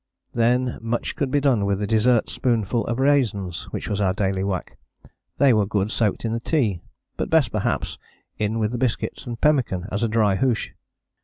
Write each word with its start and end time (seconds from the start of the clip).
Then 0.33 0.79
much 0.81 1.15
could 1.15 1.29
be 1.29 1.39
done 1.39 1.63
with 1.63 1.77
the 1.77 1.85
dessert 1.85 2.27
spoonful 2.27 2.87
of 2.87 2.97
raisins 2.97 3.65
which 3.69 3.87
was 3.87 4.01
our 4.01 4.15
daily 4.15 4.43
whack. 4.43 4.79
They 5.37 5.53
were 5.53 5.67
good 5.67 5.91
soaked 5.91 6.25
in 6.25 6.33
the 6.33 6.39
tea, 6.39 6.81
but 7.17 7.29
best 7.29 7.51
perhaps 7.51 7.99
in 8.39 8.57
with 8.57 8.71
the 8.71 8.79
biscuits 8.79 9.27
and 9.27 9.39
pemmican 9.39 9.85
as 9.91 10.01
a 10.01 10.07
dry 10.07 10.37
hoosh. 10.37 10.69